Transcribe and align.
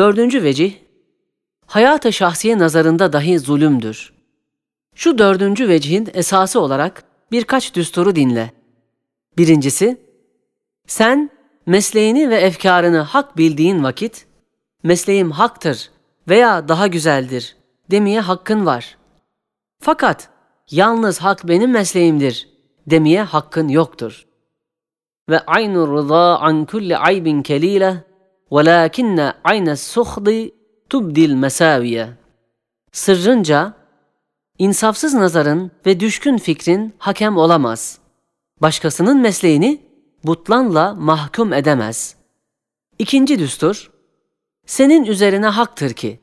Dördüncü 0.00 0.42
vecih, 0.42 0.74
hayat-ı 1.66 2.12
şahsiye 2.12 2.58
nazarında 2.58 3.12
dahi 3.12 3.38
zulümdür. 3.38 4.12
Şu 4.94 5.18
dördüncü 5.18 5.68
vecihin 5.68 6.08
esası 6.14 6.60
olarak 6.60 7.04
birkaç 7.32 7.74
düsturu 7.74 8.16
dinle. 8.16 8.50
Birincisi, 9.38 10.00
sen 10.86 11.30
mesleğini 11.66 12.30
ve 12.30 12.36
efkarını 12.36 12.98
hak 12.98 13.36
bildiğin 13.36 13.84
vakit, 13.84 14.26
mesleğim 14.82 15.30
haktır 15.30 15.90
veya 16.28 16.68
daha 16.68 16.86
güzeldir 16.86 17.56
demeye 17.90 18.20
hakkın 18.20 18.66
var. 18.66 18.96
Fakat 19.80 20.30
yalnız 20.70 21.18
hak 21.18 21.48
benim 21.48 21.70
mesleğimdir 21.70 22.48
demeye 22.86 23.22
hakkın 23.22 23.68
yoktur. 23.68 24.26
Ve 25.28 25.40
aynur 25.40 25.96
rıza 25.98 26.38
an 26.38 26.64
kulli 26.64 26.96
aybin 26.96 27.42
kelile 27.42 28.09
velakinne 28.52 29.32
aynes 29.44 29.82
suhdi 29.82 30.54
tubdil 30.88 31.34
mesaviye. 31.34 32.08
Sırrınca 32.92 33.74
insafsız 34.58 35.14
nazarın 35.14 35.70
ve 35.86 36.00
düşkün 36.00 36.38
fikrin 36.38 36.94
hakem 36.98 37.36
olamaz. 37.36 37.98
Başkasının 38.62 39.18
mesleğini 39.18 39.82
butlanla 40.24 40.94
mahkum 40.94 41.52
edemez. 41.52 42.16
İkinci 42.98 43.38
düstur, 43.38 43.90
senin 44.66 45.04
üzerine 45.04 45.46
haktır 45.46 45.92
ki, 45.92 46.20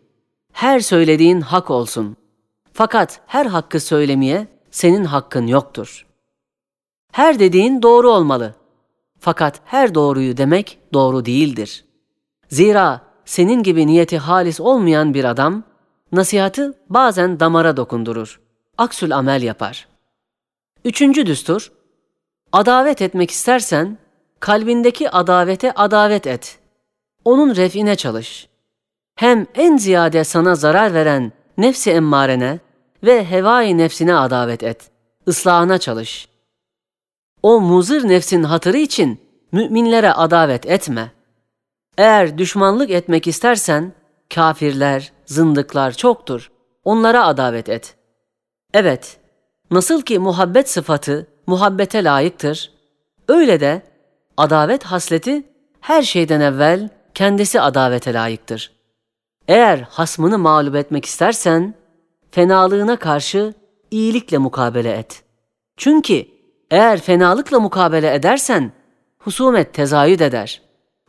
her 0.54 0.80
söylediğin 0.80 1.42
hak 1.42 1.72
olsun. 1.72 2.18
Fakat 2.74 3.22
her 3.28 3.46
hakkı 3.46 3.80
söylemeye 3.80 4.48
senin 4.72 5.06
hakkın 5.06 5.48
yoktur. 5.48 6.08
Her 7.12 7.40
dediğin 7.40 7.82
doğru 7.82 8.12
olmalı. 8.12 8.56
Fakat 9.20 9.62
her 9.66 9.96
doğruyu 9.96 10.38
demek 10.38 10.80
doğru 10.94 11.26
değildir. 11.26 11.87
Zira 12.50 13.02
senin 13.26 13.64
gibi 13.64 13.88
niyeti 13.88 14.18
halis 14.18 14.60
olmayan 14.60 15.14
bir 15.14 15.24
adam, 15.24 15.64
nasihatı 16.12 16.74
bazen 16.90 17.40
damara 17.40 17.78
dokundurur. 17.78 18.40
Aksül 18.78 19.16
amel 19.18 19.42
yapar. 19.42 19.88
Üçüncü 20.86 21.26
düstur, 21.26 21.72
adavet 22.52 23.02
etmek 23.02 23.32
istersen, 23.32 23.98
kalbindeki 24.40 25.10
adavete 25.10 25.72
adavet 25.72 26.28
et. 26.28 26.60
Onun 27.26 27.56
refine 27.56 27.96
çalış. 27.96 28.48
Hem 29.16 29.46
en 29.56 29.78
ziyade 29.78 30.24
sana 30.24 30.56
zarar 30.56 30.94
veren 30.94 31.32
nefsi 31.58 31.92
emmarene 31.92 32.60
ve 33.04 33.26
hevai 33.26 33.78
nefsine 33.78 34.16
adavet 34.16 34.64
et. 34.64 34.92
Islahına 35.28 35.78
çalış. 35.78 36.28
O 37.44 37.62
muzır 37.62 38.08
nefsin 38.08 38.44
hatırı 38.44 38.78
için 38.78 39.22
müminlere 39.52 40.12
adavet 40.14 40.66
etme. 40.66 41.12
Eğer 41.98 42.38
düşmanlık 42.38 42.90
etmek 42.90 43.28
istersen, 43.28 43.94
kafirler, 44.36 45.12
zındıklar 45.26 45.92
çoktur. 45.92 46.52
Onlara 46.84 47.26
adavet 47.26 47.70
et. 47.70 47.96
Evet, 48.74 49.20
nasıl 49.72 50.02
ki 50.02 50.20
muhabbet 50.20 50.70
sıfatı 50.70 51.28
muhabbete 51.48 52.04
layıktır, 52.04 52.72
öyle 53.28 53.60
de 53.60 53.82
adavet 54.38 54.84
hasleti 54.84 55.44
her 55.82 56.02
şeyden 56.02 56.42
evvel 56.42 56.90
kendisi 57.14 57.62
adavete 57.62 58.14
layıktır. 58.14 58.72
Eğer 59.48 59.80
hasmını 59.80 60.38
mağlup 60.38 60.76
etmek 60.76 61.06
istersen, 61.06 61.74
fenalığına 62.32 62.96
karşı 62.96 63.54
iyilikle 63.92 64.38
mukabele 64.38 64.92
et. 64.92 65.24
Çünkü 65.78 66.26
eğer 66.72 67.02
fenalıkla 67.02 67.60
mukabele 67.60 68.14
edersen, 68.14 68.72
husumet 69.20 69.74
tezayüd 69.74 70.20
eder. 70.20 70.67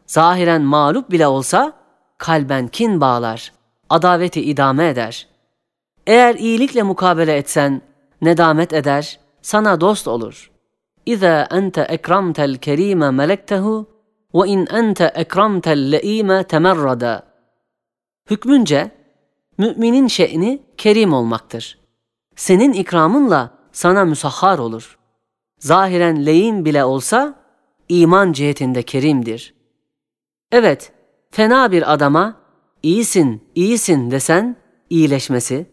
Zahiren 0.09 0.63
mağlup 0.63 1.11
bile 1.11 1.27
olsa, 1.27 1.73
kalben 2.19 2.69
kin 2.69 3.01
bağlar, 3.01 3.53
adaveti 3.91 4.43
idame 4.43 4.89
eder. 4.89 5.29
Eğer 6.07 6.35
iyilikle 6.35 6.83
mukabele 6.83 7.37
etsen, 7.37 7.83
nedamet 8.23 8.73
eder, 8.73 9.21
sana 9.43 9.81
dost 9.81 10.09
olur. 10.09 10.51
İza 11.07 11.49
ente 11.51 11.81
ekramtel 11.81 12.57
kerime 12.57 13.11
melektehu 13.11 13.87
ve 14.35 14.49
in 14.49 14.67
ente 14.67 15.13
ekramtel 15.15 15.93
leime 15.93 16.45
temerrada. 16.45 17.23
Hükmünce 18.31 18.91
müminin 19.59 20.07
şe'ni 20.07 20.63
kerim 20.77 21.13
olmaktır. 21.13 21.79
Senin 22.37 22.73
ikramınla 22.73 23.51
sana 23.73 24.05
müsahhar 24.05 24.59
olur. 24.59 24.99
Zahiren 25.59 26.27
leyin 26.27 26.65
bile 26.65 26.85
olsa 26.85 27.35
iman 27.89 28.33
cihetinde 28.33 28.83
kerimdir. 28.83 29.58
Evet, 30.53 30.93
fena 31.31 31.73
bir 31.73 31.93
adama 31.93 32.37
iyisin, 32.83 33.43
iyisin 33.55 34.11
desen 34.11 34.57
iyileşmesi 34.91 35.67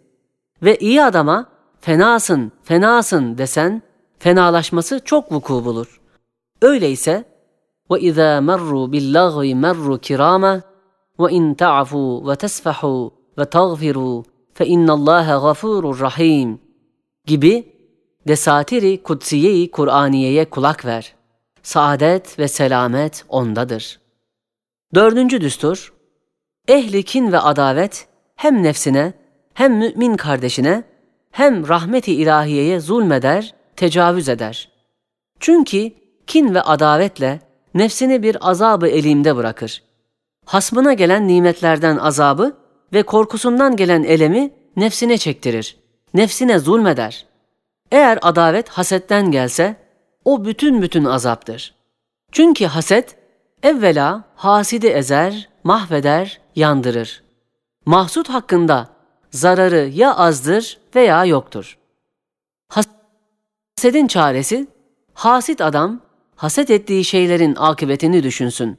ve 0.63 0.77
iyi 0.77 1.03
adama 1.03 1.49
fenasın, 1.79 2.51
fenasın 2.63 3.37
desen 3.37 3.81
fenalaşması 4.19 5.01
çok 5.05 5.31
vuku 5.31 5.65
bulur. 5.65 6.01
Öyleyse 6.61 7.23
ve 7.91 7.99
izâ 7.99 8.41
merru 8.41 8.91
billâgvi 8.91 9.55
merru 9.55 9.97
kirâme 9.97 10.61
ve 11.19 11.31
in 11.31 11.53
ta'fu 11.53 12.23
ve 12.27 12.35
tesfahu 12.35 13.13
ve 13.37 13.45
tağfiru 13.45 14.23
fe 14.53 14.65
innallâhe 14.65 15.31
gafurur 15.31 15.99
rahim 15.99 16.59
gibi 17.25 17.73
desatiri 18.27 19.03
kutsiyeyi 19.03 19.71
Kur'aniye'ye 19.71 20.49
kulak 20.49 20.85
ver. 20.85 21.15
Saadet 21.63 22.39
ve 22.39 22.47
selamet 22.47 23.25
ondadır. 23.29 24.04
Dördüncü 24.93 25.41
düstur, 25.41 25.93
ehli 26.67 27.03
kin 27.03 27.31
ve 27.31 27.39
adavet 27.39 28.07
hem 28.35 28.63
nefsine 28.63 29.13
hem 29.53 29.77
mümin 29.77 30.17
kardeşine 30.17 30.83
hem 31.31 31.67
rahmeti 31.67 32.13
ilahiyeye 32.13 32.79
zulmeder, 32.79 33.55
tecavüz 33.75 34.29
eder. 34.29 34.69
Çünkü 35.39 35.91
kin 36.27 36.55
ve 36.55 36.61
adavetle 36.61 37.39
nefsini 37.73 38.23
bir 38.23 38.49
azabı 38.49 38.87
elimde 38.87 39.35
bırakır. 39.35 39.83
Hasmına 40.45 40.93
gelen 40.93 41.27
nimetlerden 41.27 41.97
azabı 41.97 42.57
ve 42.93 43.03
korkusundan 43.03 43.75
gelen 43.75 44.03
elemi 44.03 44.51
nefsine 44.75 45.17
çektirir. 45.17 45.77
Nefsine 46.13 46.59
zulmeder. 46.59 47.25
Eğer 47.91 48.19
adavet 48.21 48.69
hasetten 48.69 49.31
gelse, 49.31 49.75
o 50.25 50.45
bütün 50.45 50.81
bütün 50.81 51.05
azaptır. 51.05 51.75
Çünkü 52.31 52.65
haset, 52.65 53.15
evvela 53.63 54.23
hasidi 54.35 54.87
ezer, 54.87 55.49
mahveder, 55.63 56.41
yandırır. 56.55 57.23
Mahsut 57.85 58.29
hakkında 58.29 58.89
zararı 59.31 59.89
ya 59.93 60.15
azdır 60.15 60.77
veya 60.95 61.25
yoktur. 61.25 61.77
Hasedin 62.67 64.07
çaresi, 64.07 64.67
hasit 65.13 65.61
adam, 65.61 66.01
haset 66.35 66.69
ettiği 66.69 67.05
şeylerin 67.05 67.55
akıbetini 67.55 68.23
düşünsün. 68.23 68.77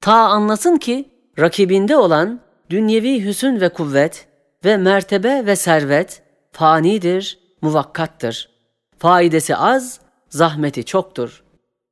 Ta 0.00 0.14
anlasın 0.14 0.76
ki, 0.76 1.10
rakibinde 1.38 1.96
olan 1.96 2.40
dünyevi 2.70 3.24
hüsün 3.24 3.60
ve 3.60 3.68
kuvvet 3.68 4.26
ve 4.64 4.76
mertebe 4.76 5.46
ve 5.46 5.56
servet 5.56 6.22
fanidir, 6.52 7.38
muvakkattır. 7.62 8.50
Faidesi 8.98 9.56
az, 9.56 10.00
zahmeti 10.28 10.84
çoktur. 10.84 11.44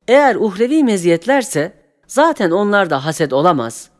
Eğer 0.08 0.36
uhrevi 0.36 0.84
meziyetlerse 0.84 1.83
zaten 2.06 2.50
onlarda 2.50 3.04
haset 3.04 3.32
olamaz. 3.32 3.90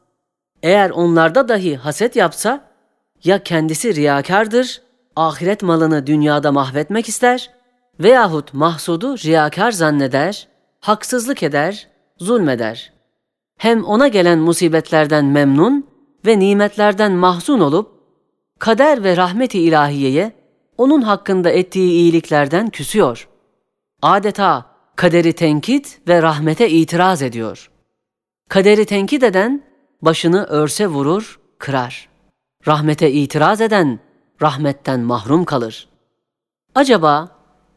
Eğer 0.62 0.90
onlarda 0.90 1.48
dahi 1.48 1.76
haset 1.76 2.16
yapsa 2.16 2.64
ya 3.24 3.42
kendisi 3.42 3.94
riyakardır, 3.94 4.82
ahiret 5.16 5.62
malını 5.62 6.06
dünyada 6.06 6.52
mahvetmek 6.52 7.08
ister 7.08 7.50
veyahut 8.00 8.54
mahsudu 8.54 9.18
riyakar 9.18 9.72
zanneder, 9.72 10.48
haksızlık 10.80 11.42
eder, 11.42 11.88
zulmeder. 12.18 12.92
Hem 13.58 13.84
ona 13.84 14.08
gelen 14.08 14.38
musibetlerden 14.38 15.24
memnun 15.24 15.86
ve 16.26 16.38
nimetlerden 16.38 17.12
mahzun 17.12 17.60
olup, 17.60 17.94
kader 18.58 19.04
ve 19.04 19.16
rahmeti 19.16 19.60
ilahiyeye 19.60 20.32
onun 20.78 21.02
hakkında 21.02 21.50
ettiği 21.50 21.90
iyiliklerden 21.90 22.70
küsüyor. 22.70 23.28
Adeta 24.02 24.66
kaderi 24.96 25.32
tenkit 25.32 26.00
ve 26.08 26.22
rahmete 26.22 26.70
itiraz 26.70 27.22
ediyor. 27.22 27.70
Kaderi 28.48 28.84
tenkit 28.84 29.22
eden 29.22 29.62
başını 30.02 30.44
örse 30.44 30.86
vurur, 30.86 31.40
kırar. 31.58 32.08
Rahmete 32.66 33.12
itiraz 33.12 33.60
eden 33.60 33.98
rahmetten 34.42 35.00
mahrum 35.00 35.44
kalır. 35.44 35.88
Acaba 36.74 37.28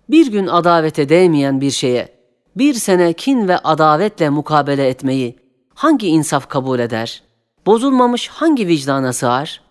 bir 0.10 0.32
gün 0.32 0.48
adavete 0.48 1.10
değmeyen 1.10 1.62
bir 1.62 1.72
şeye 1.72 2.18
bir 2.56 2.74
sene 2.74 3.14
kin 3.14 3.48
ve 3.48 3.58
adavetle 3.58 4.30
mukabele 4.30 4.88
etmeyi 4.88 5.36
hangi 5.74 6.08
insaf 6.08 6.50
kabul 6.50 6.80
eder? 6.80 7.24
Bozulmamış 7.66 8.28
hangi 8.28 8.68
vicdana 8.68 9.14
sığar? 9.14 9.62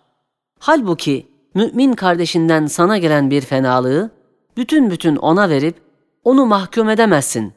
Halbuki 0.59 1.27
mümin 1.53 1.93
kardeşinden 1.93 2.65
sana 2.65 2.97
gelen 2.97 3.31
bir 3.31 3.41
fenalığı 3.41 4.11
bütün 4.57 4.91
bütün 4.91 5.15
ona 5.15 5.49
verip 5.49 5.75
onu 6.23 6.45
mahkum 6.45 6.89
edemezsin. 6.89 7.53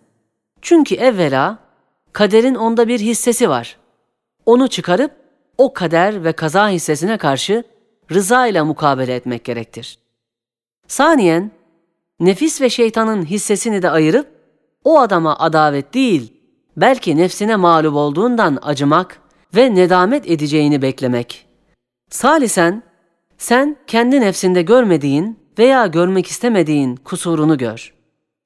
Çünkü 0.63 0.95
evvela 0.95 1.59
kaderin 2.13 2.55
onda 2.55 2.89
bir 2.89 3.01
hissesi 3.01 3.49
var. 3.49 3.77
Onu 4.47 4.69
çıkarıp 4.69 5.13
o 5.59 5.73
kader 5.73 6.25
ve 6.25 6.33
kaza 6.33 6.69
hissesine 6.69 7.19
karşı 7.19 7.65
rıza 8.13 8.47
ile 8.47 8.63
mukabele 8.63 9.15
etmek 9.15 9.45
gerektir. 9.45 9.99
Saniyen, 10.89 11.51
nefis 12.21 12.61
ve 12.61 12.71
şeytanın 12.71 13.25
hissesini 13.25 13.83
de 13.83 13.91
ayırıp 13.91 14.27
o 14.85 14.99
adama 14.99 15.39
adavet 15.39 15.95
değil, 15.95 16.33
belki 16.77 17.17
nefsine 17.17 17.57
mağlup 17.57 17.95
olduğundan 17.95 18.59
acımak 18.63 19.21
ve 19.55 19.75
nedamet 19.75 20.31
edeceğini 20.31 20.83
beklemek. 20.83 21.47
Salisen, 22.11 22.83
sen 23.39 23.77
kendi 23.87 24.21
nefsinde 24.21 24.63
görmediğin 24.63 25.39
veya 25.59 25.87
görmek 25.87 26.27
istemediğin 26.27 26.97
kusurunu 26.97 27.59
gör. 27.59 27.95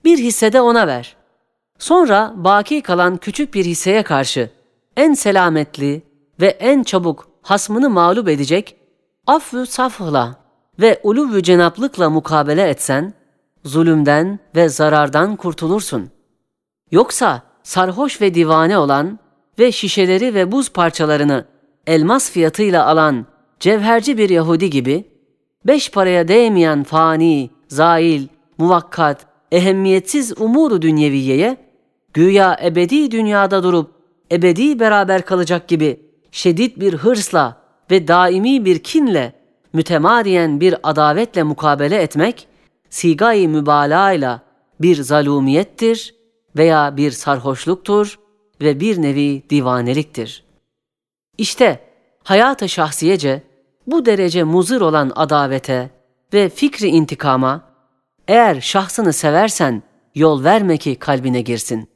Bir 0.04 0.18
hissede 0.18 0.60
ona 0.60 0.86
ver. 0.86 1.16
Sonra 1.78 2.32
baki 2.36 2.82
kalan 2.82 3.16
küçük 3.16 3.54
bir 3.54 3.64
hisseye 3.64 4.02
karşı 4.02 4.50
en 4.96 5.14
selametli 5.14 6.02
ve 6.40 6.46
en 6.46 6.82
çabuk 6.82 7.28
hasmını 7.42 7.90
mağlup 7.90 8.28
edecek 8.28 8.76
affü 9.26 9.66
safhla 9.66 10.36
ve 10.80 11.00
uluvü 11.02 11.42
cenaplıkla 11.42 12.10
mukabele 12.10 12.68
etsen, 12.68 13.14
zulümden 13.64 14.38
ve 14.56 14.68
zarardan 14.68 15.36
kurtulursun. 15.36 16.10
Yoksa 16.90 17.42
sarhoş 17.62 18.20
ve 18.20 18.34
divane 18.34 18.78
olan 18.78 19.18
ve 19.58 19.72
şişeleri 19.72 20.34
ve 20.34 20.52
buz 20.52 20.72
parçalarını 20.72 21.44
elmas 21.86 22.30
fiyatıyla 22.30 22.86
alan 22.86 23.26
cevherci 23.60 24.18
bir 24.18 24.30
Yahudi 24.30 24.70
gibi, 24.70 25.04
beş 25.66 25.90
paraya 25.90 26.28
değmeyen 26.28 26.84
fani, 26.84 27.50
zail, 27.68 28.28
muvakkat, 28.58 29.26
ehemmiyetsiz 29.52 30.40
umuru 30.40 30.82
dünyeviyeye, 30.82 31.63
güya 32.14 32.58
ebedi 32.64 33.10
dünyada 33.10 33.62
durup 33.62 33.90
ebedi 34.32 34.80
beraber 34.80 35.22
kalacak 35.22 35.68
gibi 35.68 36.00
şedid 36.32 36.80
bir 36.80 36.94
hırsla 36.94 37.56
ve 37.90 38.08
daimi 38.08 38.64
bir 38.64 38.78
kinle 38.78 39.32
mütemadiyen 39.72 40.60
bir 40.60 40.76
adavetle 40.82 41.42
mukabele 41.42 42.02
etmek, 42.02 42.48
sigayı 42.90 43.48
mübalağayla 43.48 44.42
bir 44.80 44.96
zalumiyettir 44.96 46.14
veya 46.56 46.96
bir 46.96 47.10
sarhoşluktur 47.10 48.18
ve 48.60 48.80
bir 48.80 49.02
nevi 49.02 49.42
divaneliktir. 49.50 50.44
İşte 51.38 51.80
hayata 52.24 52.68
şahsiyece 52.68 53.42
bu 53.86 54.06
derece 54.06 54.44
muzır 54.44 54.80
olan 54.80 55.12
adavete 55.16 55.90
ve 56.32 56.48
fikri 56.48 56.86
intikama, 56.86 57.62
eğer 58.28 58.60
şahsını 58.60 59.12
seversen 59.12 59.82
yol 60.14 60.44
verme 60.44 60.76
ki 60.76 60.96
kalbine 60.96 61.40
girsin. 61.40 61.93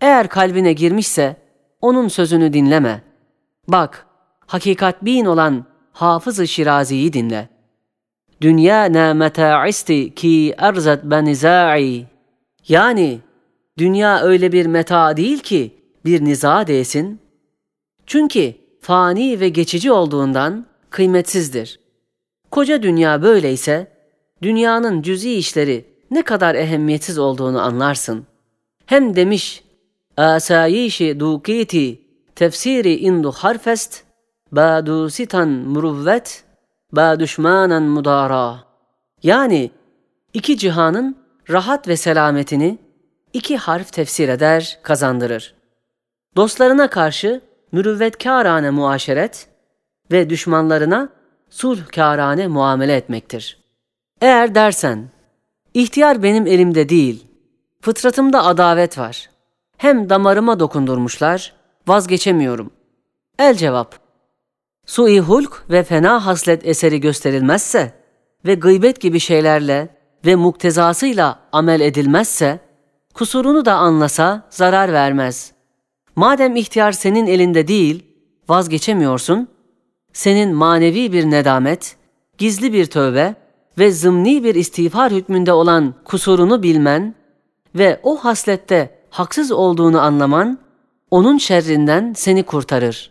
Eğer 0.00 0.28
kalbine 0.28 0.72
girmişse 0.72 1.36
onun 1.80 2.08
sözünü 2.08 2.52
dinleme. 2.52 3.02
Bak, 3.68 4.06
hakikat 4.46 5.04
bin 5.04 5.24
olan 5.24 5.64
Hafız-ı 5.92 6.48
Şirazi'yi 6.48 7.12
dinle. 7.12 7.48
Dünya 8.40 8.84
ne 8.84 9.12
metaisti 9.12 10.14
ki 10.14 10.54
erzet 10.58 11.04
benizai. 11.04 12.06
Yani 12.68 13.20
dünya 13.78 14.20
öyle 14.20 14.52
bir 14.52 14.66
meta 14.66 15.16
değil 15.16 15.38
ki 15.38 15.74
bir 16.04 16.24
niza 16.24 16.66
değsin. 16.66 17.20
Çünkü 18.06 18.54
fani 18.80 19.40
ve 19.40 19.48
geçici 19.48 19.92
olduğundan 19.92 20.66
kıymetsizdir. 20.90 21.80
Koca 22.50 22.82
dünya 22.82 23.22
böyleyse 23.22 23.92
dünyanın 24.42 25.02
cüzi 25.02 25.34
işleri 25.34 25.84
ne 26.10 26.22
kadar 26.22 26.54
ehemmiyetsiz 26.54 27.18
olduğunu 27.18 27.60
anlarsın. 27.60 28.26
Hem 28.86 29.16
demiş 29.16 29.64
asayişi 30.20 31.20
dukiti 31.20 32.02
tefsiri 32.34 32.96
indu 32.96 33.32
harfest 33.32 34.04
badu 34.52 35.10
sitan 35.10 35.48
muruvvet 35.48 36.44
ba 36.92 37.20
düşmanan 37.20 37.82
mudara. 37.82 38.58
Yani 39.22 39.70
iki 40.34 40.58
cihanın 40.58 41.16
rahat 41.50 41.88
ve 41.88 41.96
selametini 41.96 42.78
iki 43.32 43.56
harf 43.56 43.92
tefsir 43.92 44.28
eder, 44.28 44.78
kazandırır. 44.82 45.54
Dostlarına 46.36 46.90
karşı 46.90 47.40
mürüvvetkârane 47.72 48.70
muaşeret 48.70 49.48
ve 50.12 50.30
düşmanlarına 50.30 51.08
sulhkârane 51.50 52.46
muamele 52.46 52.96
etmektir. 52.96 53.58
Eğer 54.20 54.54
dersen, 54.54 55.08
ihtiyar 55.74 56.22
benim 56.22 56.46
elimde 56.46 56.88
değil, 56.88 57.26
fıtratımda 57.80 58.44
adavet 58.44 58.98
var. 58.98 59.30
Hem 59.80 60.10
damarıma 60.10 60.60
dokundurmuşlar, 60.60 61.52
vazgeçemiyorum. 61.88 62.70
El 63.38 63.54
cevap, 63.54 63.98
sui 64.86 65.20
hulk 65.20 65.64
ve 65.70 65.82
fena 65.82 66.26
haslet 66.26 66.66
eseri 66.66 67.00
gösterilmezse 67.00 67.94
ve 68.46 68.54
gıybet 68.54 69.00
gibi 69.00 69.20
şeylerle 69.20 69.88
ve 70.26 70.36
muktezasıyla 70.36 71.38
amel 71.52 71.80
edilmezse, 71.80 72.60
kusurunu 73.14 73.64
da 73.64 73.74
anlasa 73.74 74.46
zarar 74.50 74.92
vermez. 74.92 75.52
Madem 76.16 76.56
ihtiyar 76.56 76.92
senin 76.92 77.26
elinde 77.26 77.68
değil, 77.68 78.06
vazgeçemiyorsun, 78.48 79.48
senin 80.12 80.54
manevi 80.54 81.12
bir 81.12 81.30
nedamet, 81.30 81.96
gizli 82.38 82.72
bir 82.72 82.86
tövbe 82.86 83.34
ve 83.78 83.90
zımni 83.90 84.44
bir 84.44 84.54
istiğfar 84.54 85.12
hükmünde 85.12 85.52
olan 85.52 85.94
kusurunu 86.04 86.62
bilmen 86.62 87.14
ve 87.74 88.00
o 88.02 88.16
haslette 88.16 88.99
haksız 89.10 89.52
olduğunu 89.52 90.00
anlaman, 90.00 90.58
onun 91.10 91.38
şerrinden 91.38 92.12
seni 92.16 92.42
kurtarır. 92.42 93.10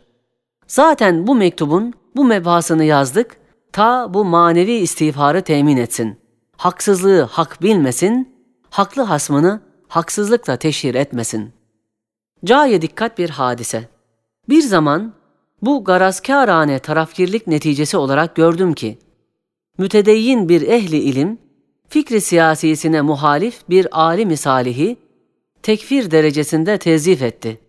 Zaten 0.67 1.27
bu 1.27 1.35
mektubun 1.35 1.93
bu 2.15 2.25
mebhasını 2.25 2.83
yazdık, 2.83 3.37
ta 3.71 4.13
bu 4.13 4.25
manevi 4.25 4.71
istiğfarı 4.71 5.41
temin 5.41 5.77
etsin. 5.77 6.19
Haksızlığı 6.57 7.21
hak 7.21 7.61
bilmesin, 7.61 8.35
haklı 8.69 9.01
hasmını 9.01 9.61
haksızlıkla 9.87 10.57
teşhir 10.57 10.95
etmesin. 10.95 11.53
Caya 12.45 12.81
dikkat 12.81 13.17
bir 13.17 13.29
hadise. 13.29 13.89
Bir 14.49 14.61
zaman 14.61 15.13
bu 15.61 15.83
garazkârane 15.83 16.79
tarafgirlik 16.79 17.47
neticesi 17.47 17.97
olarak 17.97 18.35
gördüm 18.35 18.73
ki, 18.73 18.99
mütedeyyin 19.77 20.49
bir 20.49 20.61
ehli 20.61 20.97
ilim, 20.97 21.37
fikri 21.89 22.21
siyasisine 22.21 23.01
muhalif 23.01 23.69
bir 23.69 23.99
alim 23.99 24.37
salihi, 24.37 24.97
tekfir 25.63 26.11
derecesinde 26.11 26.77
tezif 26.77 27.21
etti. 27.21 27.59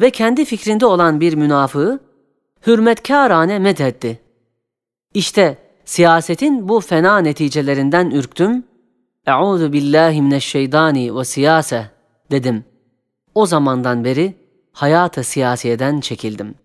Ve 0.00 0.10
kendi 0.10 0.44
fikrinde 0.44 0.86
olan 0.86 1.20
bir 1.20 1.34
münafığı, 1.34 2.00
hürmetkârane 2.66 3.58
methetti. 3.58 4.20
İşte 5.14 5.58
siyasetin 5.84 6.68
bu 6.68 6.80
fena 6.80 7.18
neticelerinden 7.18 8.10
ürktüm, 8.10 8.64
Euzu 9.26 9.72
billahi 9.72 10.22
mineşşeytani 10.22 11.16
ve 11.16 11.24
siyase 11.24 11.90
dedim. 12.30 12.64
O 13.34 13.46
zamandan 13.46 14.04
beri 14.04 14.34
hayata 14.72 15.22
siyasiyeden 15.22 16.00
çekildim.'' 16.00 16.63